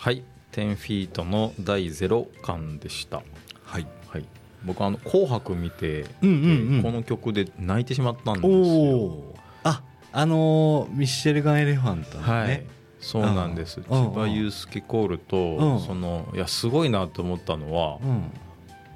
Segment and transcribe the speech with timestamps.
[0.00, 0.22] はい。
[0.52, 3.22] 10フィートの第0巻でした。
[3.64, 3.86] はい。
[4.08, 4.24] はい。
[4.64, 6.82] 僕あの「紅白」見て、うんうんうん。
[6.82, 8.96] この曲で泣いてしまったんですおよ。
[8.96, 12.64] おああのーミッシェルガン・エレファントのね、はい。
[12.98, 13.76] そうなんです。
[13.78, 15.80] うん千葉祐介コールと、うん。
[15.80, 18.22] そのいやすごいなと思ったのは、うん。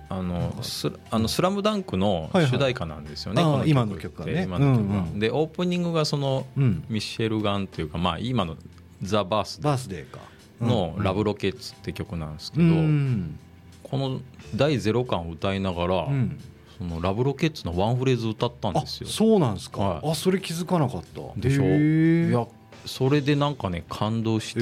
[0.09, 2.47] あのスあのスラムダンクのはいはい。
[2.47, 4.45] 主題歌なんですよね、あーこの今の曲はね。
[4.45, 5.01] 今の曲は。
[5.01, 5.19] うんうん。
[5.19, 6.83] でオープニングがそのうん。
[6.89, 8.57] ミッシェルガンっていうかまあ今の
[9.03, 10.19] 「ザ・バースデバースデーか。
[10.19, 13.39] ーの「ラブロロケッツ」って曲なんですけうど、ん。
[13.83, 14.21] この
[14.55, 16.41] 第0巻を歌いながら、うん。
[16.79, 19.09] そのラブロケッツのワンフレーズ歌ったんあですよ。
[19.09, 20.11] そうなんですか、はい。
[20.11, 21.41] あそれ気づかなかった。
[21.41, 21.65] でしょ。
[21.65, 22.47] いや
[22.85, 24.61] それでなんかね感動して、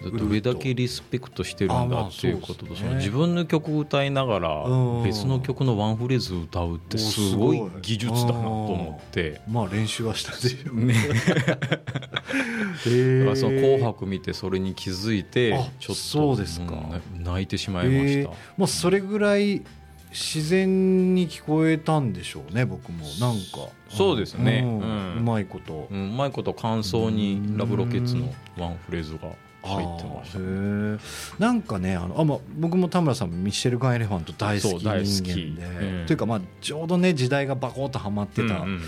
[0.00, 5.02] へーどれだけリスペクトしてるんだっていうことと、あまあその自分の曲を歌いながらうん。
[5.04, 9.40] 別の曲のワンフレーズ歌うってすごい技術だなと思って。
[9.48, 10.94] まあ練習はしたでしょね、
[12.86, 16.74] へだからその「紅白」見てそれに気づいてあちょっとそうですか。
[16.74, 19.62] うん泣いてしまいました、もうそれぐらい
[20.10, 23.04] 自然に聞こえたんでしょうね僕も。
[23.20, 23.68] なんか。
[23.90, 24.62] そうですね。
[24.64, 25.16] うん。
[25.18, 25.88] うまいこと。
[25.90, 29.30] うんうまいこと感想にラブロケッツのワンフレーズが
[29.62, 30.98] 入ってましたあーへえ
[31.38, 38.80] なんかねあのあ、まあ、僕も田村さんもミッシェルガン・エレファント大好き人間で、うんというかまあちょうどね時代がバコッとはまってた、うん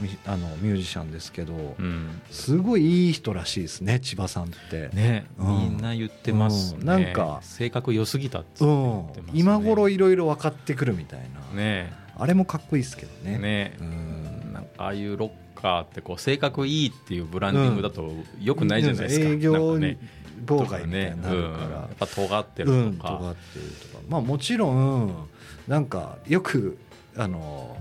[0.00, 1.84] ミあのミュージシャンですけど、うん。
[1.84, 4.90] うんすごいいい人らしいですね千葉さんって。
[4.92, 5.46] ね、うん。
[5.46, 6.86] みんな言ってますね、うん。
[6.86, 9.04] なんか性格良すぎたってね。
[9.32, 11.20] 今頃いろいろ分かってくるみたい
[11.52, 11.92] な、ね。
[12.16, 13.38] あれもかっこいいですけどね。
[13.38, 13.76] ね。
[13.80, 14.52] うん。
[14.52, 19.98] なんかああいうロッカーってこう性格いいっていうブランディングだとよくないじゃないですか、営業なんかね。
[20.46, 21.52] 妨害みたいになるうん。
[21.52, 24.04] やからっぱ尖ってうんるとか、尖ってるとか。
[24.08, 25.28] まあもちろん
[25.66, 26.78] なんかよく
[27.16, 27.76] あの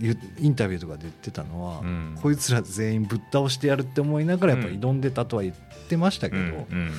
[0.00, 2.18] ゆインタビューとかで言ってたのは、うん。
[2.20, 5.54] こいつら全員ぶっ倒してやるって思いながらやっぱ挑んでたとは言っ
[5.88, 6.92] てましたけど、うんうん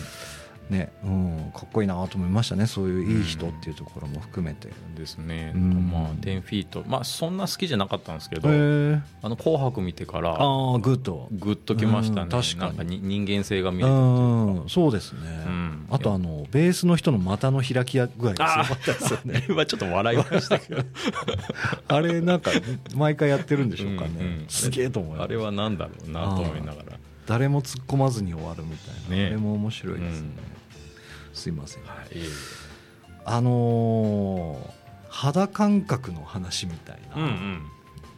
[0.70, 2.66] ねうん、かっこいいなと思いましたね。
[2.66, 4.70] そういういい人っていうところも含めて。
[4.96, 5.92] ですね、うん。
[5.92, 6.84] まあ10-FEET。
[6.88, 9.02] まあそんな好きじゃなかったんですけへど、ー。
[9.22, 11.28] あの紅白見てからああグッと。
[11.32, 13.00] グッときましたね、うん確かに。
[13.00, 15.88] 人間性が見えるうんそうですね、ん。
[15.92, 19.44] あとあのベースの人の股の開き具合がすごかったですよね。
[19.46, 20.82] あれはちょっと笑いましたけど。
[21.88, 22.52] あれなんか
[22.96, 24.46] 毎回やってるんでしょうかね、うんうん。
[24.48, 25.26] すげえと思います。
[25.26, 26.98] あれはなんだろうなと思いながら。
[27.28, 29.28] 誰も突っ込まずに終わるみたいな、ね。
[29.28, 30.55] あれも面白いですね、うん
[31.36, 31.84] すいません。
[31.84, 32.08] はい。
[33.26, 37.62] あのー肌感覚の話みたいな、うん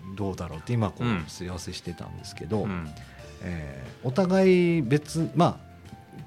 [0.09, 0.15] うん。
[0.15, 2.89] どうだろうって今こうすり合わせしてたんですけど、うん。
[3.43, 5.67] えーお互い別まあ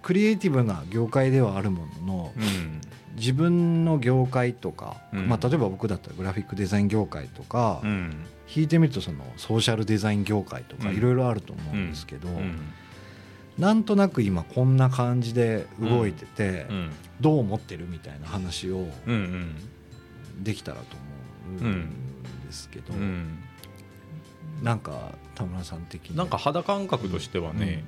[0.03, 2.81] クリエイティブな業界ではあるものの、うん。
[3.17, 5.29] 自分の業界とか、うん。
[5.29, 8.25] まあ、例えば僕だったらグラフィックデザイン業界とか、うん。
[8.55, 10.97] 引いてみるとそのソーシャルデザイン業界とかうん。
[10.97, 12.73] いろいろあると思うんですけど、うん
[13.61, 16.91] なんとなく今こんな感じで動いてて、うん。
[17.21, 19.55] どう思ってるみたいな話をうんうん。
[20.43, 20.97] できたらと
[21.61, 21.91] 思うん
[22.47, 23.39] ですけど、うん。
[24.63, 26.17] なんか田村さん的に。
[26.17, 27.85] なんか肌感覚としてはね、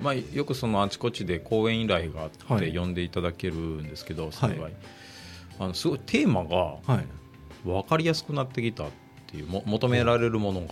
[0.00, 2.70] まあ、よくそのあちこちで講演依頼があっはい。
[2.72, 4.72] て呼んでいただけるんですけど、幸い。
[5.58, 6.76] あのすごいテーマが
[7.64, 8.86] 分かりやすくなってきたっ
[9.26, 10.66] ていうも求められるものが。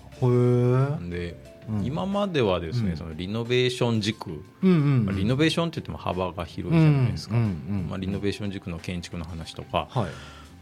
[1.11, 2.97] でうん今まではですね、うん。
[2.97, 10.11] そのリノベーション軸、まあリノベーションって言っても幅が広いじゃないですか、まあ、リノベーション軸の建築の話とか、はい。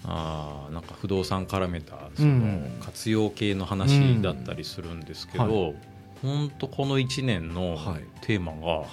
[0.05, 2.79] あーなんか不動産絡めたそのうん。
[2.81, 5.77] 活用系の話だったりするんですけど、うん。
[6.23, 8.05] 本当この1年のはい。
[8.21, 8.85] テーマが、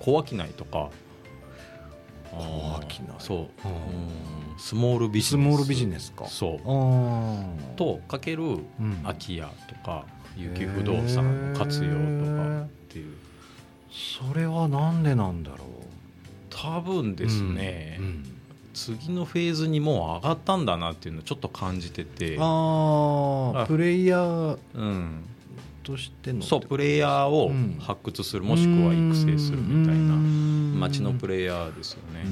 [0.00, 0.90] 小商いとか
[2.32, 3.06] あ商い。
[3.18, 3.48] そう、うんうん
[4.56, 5.28] スモールビジネス。
[5.30, 6.26] スモールビジネスか。
[6.26, 7.76] そう。
[7.76, 9.00] とかけるうん。
[9.02, 10.06] 空き家とか
[10.36, 11.96] 有機不動産の活用と
[12.36, 13.14] かっていう。
[13.90, 15.58] それはなんでなんだろう？
[16.50, 18.04] 多分ですね、うん。
[18.04, 18.30] うん
[18.74, 22.36] 次のフェーズにもう上がったんだなっていうのをちょっと感じてて。
[22.40, 25.22] あああプレイヤーうん、
[25.84, 30.16] としてのそうプレイヤーをうん発掘する、もしくは育成するみたいな。
[30.80, 32.24] 街のプレレイヤーですよイね。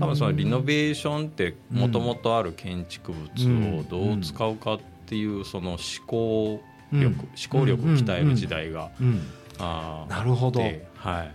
[0.00, 6.60] 多分そのリノベーションってもともとある建築物をどう使うかっていうその思考
[6.92, 9.20] 力、思考力を鍛える時代が、うん
[9.58, 10.60] あーなるほど。
[10.60, 11.32] ではい、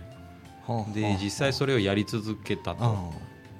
[0.64, 2.84] はあで実際それをやり続けたと。
[2.84, 3.10] あ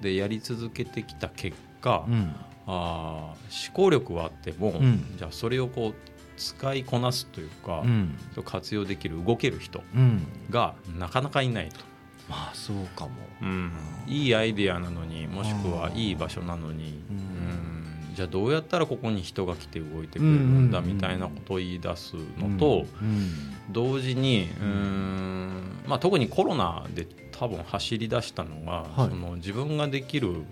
[0.00, 2.35] でやり続けてきた結果、あうん。
[2.67, 5.17] あー思考力はあっても、うん。
[5.17, 5.94] じゃあそれをこう
[6.37, 8.17] 使いこなすというか、うん。
[8.44, 10.26] 活用できる動ける人うん。
[10.50, 11.81] がなかなかいないと、
[12.29, 13.11] まあそうかも。
[13.43, 13.73] うん、
[14.06, 17.81] いいアイデアなのにもしくはいい場所なのに、うん
[18.14, 29.11] じゃあどうやったらここに人が来て動いてくれるんだみたいなことを言い出すのと、うん同時にうーん、ままあ、特にコロナで多分走り出したのが、はい。
[29.11, 30.44] その自分ができるうん。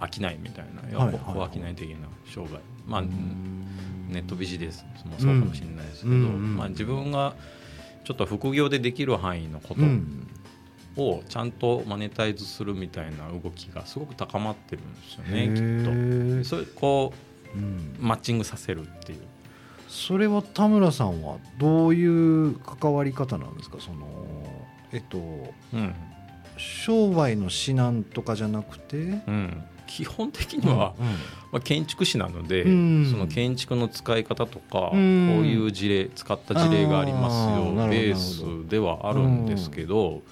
[0.00, 3.66] 商いみたいな、はいはい小商い的な商売、まあ、うん。
[4.08, 7.34] ネットビジネスもそうかもしれないですけど、まあ、自分が
[8.04, 10.28] ちょっと副業でできる範囲のことうん
[10.96, 16.48] をちゃんとマネタイズするみたいな動きがすごく高まってるんですよへねきっーと。
[16.48, 17.12] それこ
[17.54, 17.62] うん
[18.00, 19.18] うマッチングさせるっていう。
[19.88, 23.78] それは田村さんはどういう関わり方なんですか？
[23.80, 24.06] その
[24.92, 25.18] えっと
[25.72, 25.94] うん。
[26.58, 28.96] 商売の指南とかじゃなくて？
[28.96, 31.12] うん、基本的には、うんま
[31.58, 33.08] あ、建築士なので、うん。
[33.10, 35.34] その建築の使い方とか、うん。
[35.36, 40.22] こういう事例使った事例がありますよベースではあるんですけど、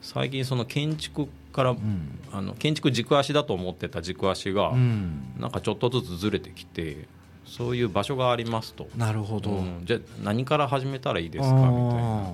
[0.00, 2.18] 最近その建築から、うん。
[2.32, 5.34] あの建築軸足だと思ってた軸足が、うん。
[5.38, 7.08] なんかちょっとずつずれてきて
[7.44, 8.88] そういう場所がありますと。
[8.96, 9.82] なるほど、うん。
[9.84, 11.54] じゃあ何から始めたらいいですか？
[11.54, 11.68] みたい
[12.02, 12.32] な。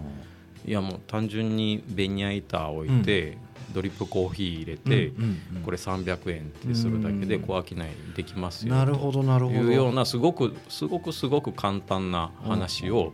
[0.66, 3.36] いやもう単純にベニヤ板置いて、
[3.74, 5.62] ドリップコーヒー入れて、うんうんうん。
[5.62, 7.78] これ300円ってするだけで小商い
[8.16, 8.74] できますよ。
[8.74, 9.60] なるほどなるとほど。
[9.62, 13.12] いうようなすごくすごくすごく簡単な話を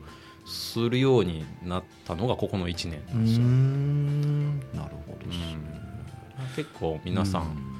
[0.51, 3.47] するようになったのがここの1年なんですよ。
[3.47, 4.61] ん。
[4.75, 5.33] なるほどうん。
[6.57, 7.71] 結構皆さん、うん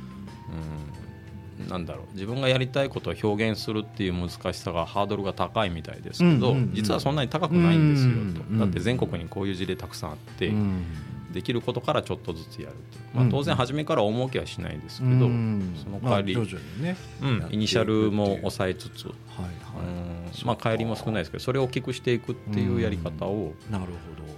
[1.69, 2.07] なんだろう。
[2.15, 8.59] 自分がやりたいことを表現するっていう難しさがハードルが高いみたいですけど、実はそんなに高くないんですよと、うん。
[8.59, 10.85] だって全国にこういう事例たくさんあって、うん
[11.33, 13.27] できることからちょっとずつやると、まあ、う。
[13.29, 13.31] ん。
[13.31, 15.77] 当然初めから重きはしないですけど、うん。
[15.83, 24.25] その代わりイニシャルも抑えつつ、はいうんまあ、帰りも少ないですけどそれを大きくしていくっていうやり方を、いなるほど。
[24.25, 24.31] うん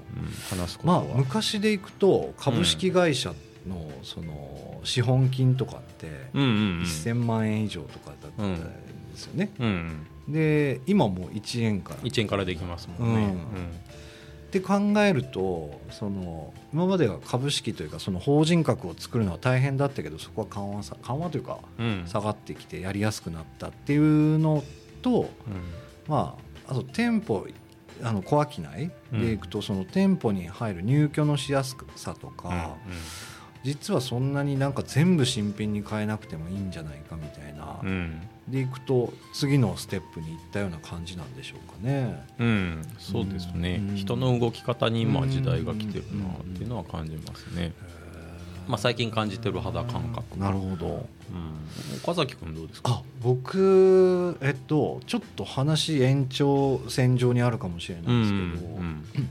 [0.50, 3.34] 話すことまあは、昔でいくと株式会社
[3.66, 6.82] のその資本金とかってうんうんうん。
[6.82, 10.06] 1000万円以上とかだったんですよね、うん。
[10.28, 12.00] で今もう1円から。
[12.00, 13.38] 1円からできますもんね、うん
[14.52, 21.86] って考えるとその今までは株式というかその法人格を作るのは大変だったけどそこは緩和さ緩和というかうん。
[21.86, 24.62] うん下がってきてやりやすくなったっていうの
[25.00, 25.30] と、
[26.08, 27.46] まあ、あと店舗
[28.02, 32.76] あの小商いでいくとその店舗に入る入居のしやすさとか、
[33.64, 37.88] 実はそんなになんか全部新品に変えなくてもいいんじゃないかみたいな、うん。
[37.88, 42.26] うんでいくと次のステップに行ったような感じなんでしょうかね。
[42.40, 42.82] うん。
[42.98, 43.94] そうですね、うん。
[43.94, 47.72] 人の動き方に今時代が来てるなっていうのは感じますね、
[48.66, 50.86] まあ、最近感じてる肌感覚、なるほど。
[50.86, 52.94] うん、岡崎君どうですか？
[52.94, 59.22] あ僕えっとちょっと話延長線上にあるかもしれないですけど、うんえっ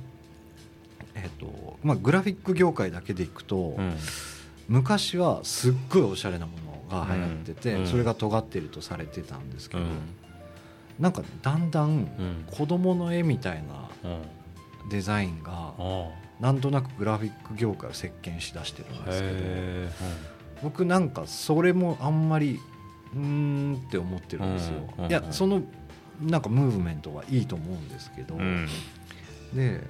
[1.41, 3.97] とまあ、グラフィック業界だけでいくと、うん。
[4.69, 6.53] 昔はすっごいおしゃれなも
[6.89, 7.88] のが流行ってて、うん。
[7.88, 9.89] それが尖ってるとされてたんですけど、うん。
[10.99, 12.45] なんかだんだんうん。
[12.49, 13.63] 子供の絵みたい
[14.03, 14.21] なうん。
[14.89, 16.09] デザインがあ
[16.39, 19.89] なんとなくグラフィック業界を席巻しだしてるんあですけどへ
[20.63, 22.59] 僕なんかそれもあんまり
[23.13, 24.94] うーんって思ってるんですよ。
[24.97, 25.05] うん。
[25.05, 25.61] いやその
[26.21, 28.37] なんかムーブメントはいいと思うんですけど、
[29.53, 29.81] で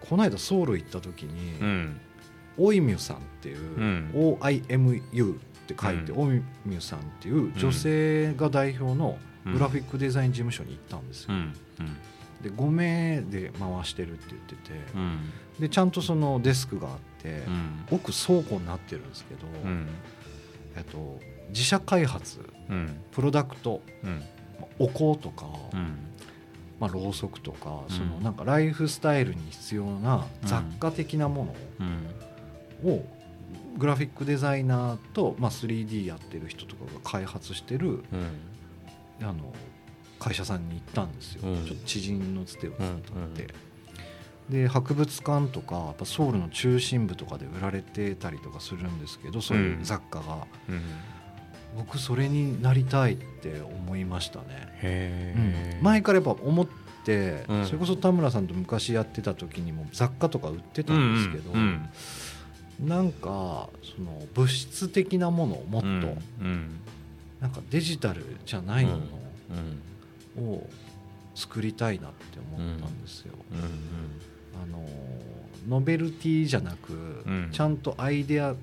[0.00, 2.00] この間ソウル行った時に、うん。
[2.58, 4.10] オイミュさんっていう、うん。
[4.14, 6.28] OIMU って書いて、うん。
[6.28, 11.28] オイミュさんっていう女性が代表のグラフィックデザイン事務所に行ったんですよ。
[11.30, 11.52] うん。
[12.42, 15.18] で5名で回してるって言ってて、うん。
[15.60, 17.86] でちゃんとそのデスクがあって、うん。
[17.90, 19.88] 奥倉庫になってるんですけど、うん。
[20.76, 23.00] えっと、自社開発うん。
[23.12, 24.22] プロダクトうん。
[24.78, 25.96] お香とか、うん
[26.78, 27.94] まあ、ろうそくとか、うん。
[27.94, 32.88] そのなんかライフスタイルに必要な雑貨的なもうん。
[32.88, 33.08] のを
[33.78, 39.26] グラフィックデザイナーと、まあ、3D やってる人とかが開発してるうん。
[39.26, 39.52] あの
[40.18, 41.66] 会社さんに行ったんですよ、うん。
[41.66, 43.48] ちょっと知人のつてを伝って、うん
[44.48, 50.82] で博物館とかやっぱソウルの中心部とかで売られてたりとかするんですけどそういう雑貨が、うん
[51.76, 56.66] 僕それになりたいって思いましたね、前からやっぱ思っ
[57.04, 57.66] て、うん。
[57.66, 61.88] それこそ田村さんと昔やってた時にも雑貨とか売ってたんですけど、うん
[62.78, 65.86] なんかその物質的なものをもっと、
[67.40, 68.98] なんかデジタルじゃないも
[70.36, 70.68] うんのを
[71.34, 73.32] 作りたいなって思ったんですよ。
[73.52, 73.60] うん
[74.62, 74.86] あの
[75.68, 77.48] ノベルティじゃなく、ん。
[77.50, 78.54] ちゃんとアイデア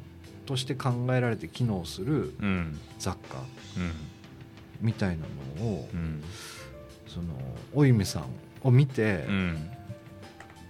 [0.46, 2.80] として考えられて機能するうん。
[3.00, 3.40] 雑貨
[3.78, 3.92] うん。
[4.82, 5.24] みたいな
[5.62, 6.24] のを、うん。
[7.08, 7.28] その
[7.74, 8.26] おゆめさん
[8.64, 9.70] を見て、うん。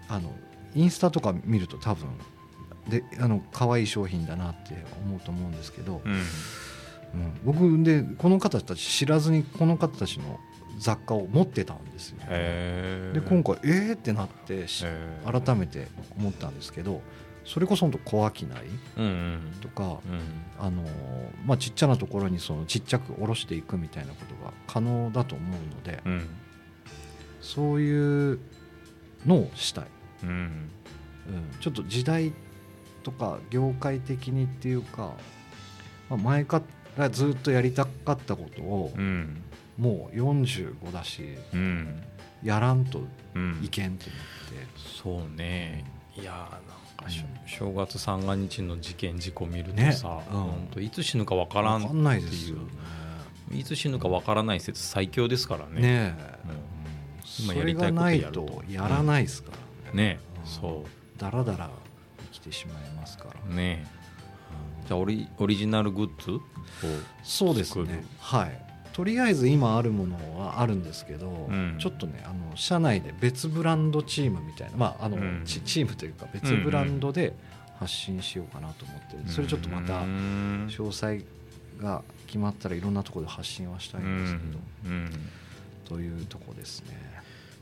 [0.08, 0.34] あの
[0.76, 2.08] インスタとか見ると多分
[2.88, 4.76] であの可愛い商品だなって
[5.06, 6.14] 思うと思うんですけど、うん。
[6.14, 6.22] うん。
[7.44, 10.40] 僕でこの方たち知らずにこの方たちの
[10.80, 12.18] 雑貨を持ってたんですよ。
[12.22, 14.66] へえで今回えーってなって
[15.26, 15.88] 改めて
[16.18, 17.02] 思ったんですけど
[17.46, 18.50] それこそ本当小商い？
[19.62, 20.22] とか、うん。
[20.60, 20.84] あの
[21.46, 26.30] まあ、ちっちゃなところにそのちっちゃく下ろしていくみたいなことが可能だと思うので、うん。
[27.42, 28.40] そういう
[29.26, 29.86] のをしたい、
[30.24, 30.30] うん。
[30.30, 30.70] うん、
[31.60, 32.34] ちょっと時代
[33.04, 35.14] とか業界的にっていうか、
[36.10, 36.62] まあ、前か
[36.98, 39.42] らずっとやりたかったことをうん。
[39.78, 42.04] もう45だしうん。
[42.42, 43.02] やらんと
[43.36, 43.60] うん。
[43.64, 44.06] いけんって。
[44.78, 45.86] そうね。
[46.16, 46.60] いや
[47.46, 49.92] 正月三が日の事件事故見るとね。
[49.92, 50.40] さ、うん。
[50.40, 53.60] ほんといつ死ぬか分かんらんないですよね。
[53.60, 56.16] いつ死ぬかわからない説最強ですからね。
[57.40, 59.52] 今やりたいことがないやるととやらないですか
[59.86, 60.04] らね。
[60.04, 60.20] ね
[60.86, 61.70] うだらだら
[62.24, 63.86] 生きてしまいますから、うね
[64.82, 64.88] うん。
[64.88, 66.42] じゃあオリオリジナルグッズを
[67.24, 68.04] そうですね。
[68.20, 71.78] はいとりあえず今あるものはあるんですけど、ん。
[71.80, 75.42] ちょっとねあの社内で別ブランドチームみたいな、まああのうん。
[75.46, 77.34] チチームというか別ブランドで
[77.80, 80.68] 発信しようかなと思ってる、それちょっとまたうん。
[80.70, 81.22] 詳細
[81.82, 85.10] が決まったらいろんなところで発信はしたいんですけど、うん。
[85.86, 87.14] というとこですね。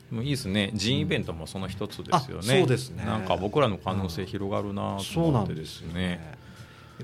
[0.09, 0.71] でもいいですね。
[0.73, 3.05] 人イベントもその一つですよね、あそうですね。
[3.05, 6.35] なんか僕らの可能性広がるなとそうなん思ってですよね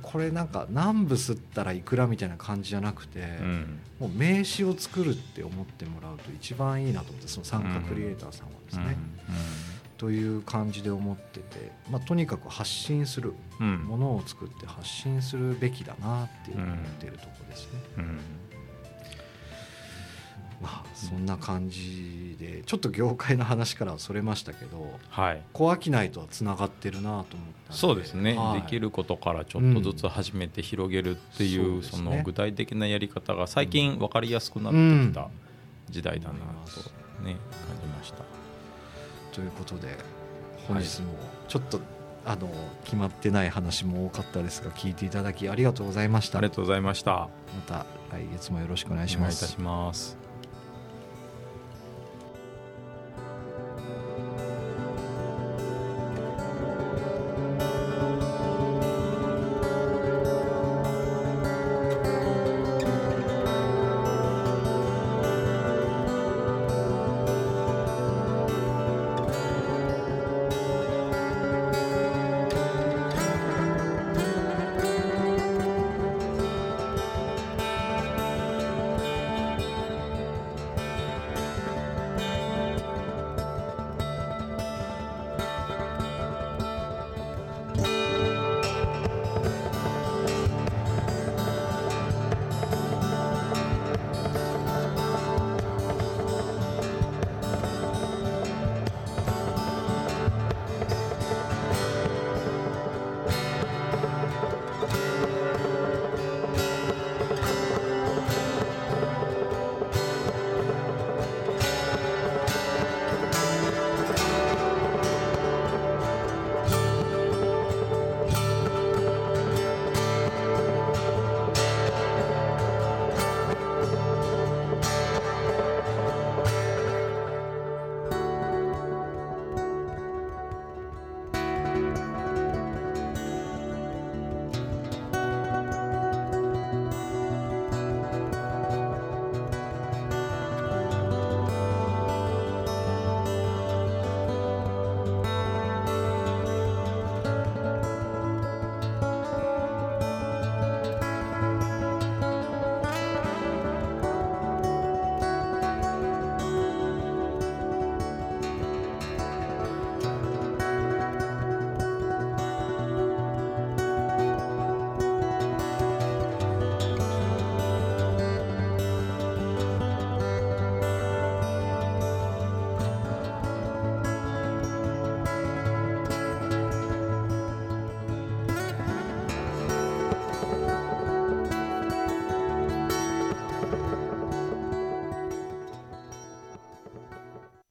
[0.01, 3.79] これなんか何部吸ったらいくらみたいな感じじゃなくて、うん。
[3.99, 8.97] もう名刺を作るって思ってもらうと一番いいなと思ってその参加クリエイターさんはですね、
[9.97, 18.19] という感じで思ってて、まあ、とにかく発信するものを作って発信するべきだなっていう思ってるところですね、うん
[20.61, 25.41] まあそんな感じでちょっと業界の話からはそれましたけどはい。
[25.53, 27.25] 小商いとはつながってるなと思っ
[27.67, 28.61] たんそうですね、はい。
[28.61, 31.83] できることからちょっとずつ始めて広げるっていう,、うん。
[31.83, 35.29] その具体的なやり方が最近分かりやすくなってきた
[35.89, 36.89] 時代だな思いますと、
[37.23, 37.37] ね、
[37.67, 38.23] 感じました。
[39.31, 39.95] ということで
[40.67, 41.13] 本日も
[41.47, 41.79] ちょっと、
[42.25, 42.49] あの
[42.83, 46.39] 決まってない話も多かったですが聞いていただきありがとうございました。
[46.39, 47.11] ありがとうございました。
[47.11, 47.29] ま
[47.65, 49.45] た来月もよろしくお願いします。
[49.45, 50.26] お願いいたします。